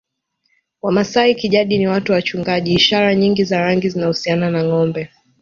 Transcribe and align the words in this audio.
Wamasai 0.81 1.35
kijadi 1.35 1.77
ni 1.77 1.87
watu 1.87 2.11
wachungaji 2.11 2.73
ishara 2.73 3.15
nyingi 3.15 3.43
za 3.43 3.61
rangi 3.61 3.89
zinahusiana 3.89 4.51
na 4.51 4.63
ngombe 4.63 5.09